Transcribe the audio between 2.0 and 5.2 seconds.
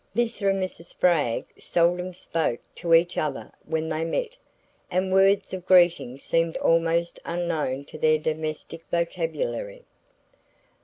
spoke to each other when they met, and